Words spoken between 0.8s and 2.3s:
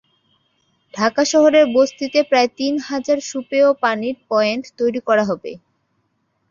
ঢাকা শহরের বস্তিতে